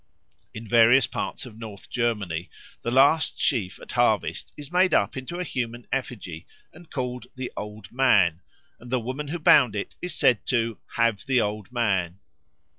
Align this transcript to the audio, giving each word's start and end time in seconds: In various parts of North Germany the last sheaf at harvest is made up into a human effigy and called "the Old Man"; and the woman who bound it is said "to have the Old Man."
In 0.55 0.67
various 0.67 1.05
parts 1.05 1.45
of 1.45 1.59
North 1.59 1.87
Germany 1.91 2.49
the 2.81 2.89
last 2.89 3.39
sheaf 3.39 3.79
at 3.79 3.91
harvest 3.91 4.51
is 4.57 4.71
made 4.71 4.95
up 4.95 5.15
into 5.15 5.37
a 5.37 5.43
human 5.43 5.85
effigy 5.91 6.47
and 6.73 6.89
called 6.89 7.27
"the 7.35 7.51
Old 7.55 7.91
Man"; 7.91 8.41
and 8.79 8.89
the 8.89 8.99
woman 8.99 9.27
who 9.27 9.37
bound 9.37 9.75
it 9.75 9.93
is 10.01 10.15
said 10.15 10.43
"to 10.47 10.79
have 10.95 11.27
the 11.27 11.39
Old 11.39 11.71
Man." 11.71 12.17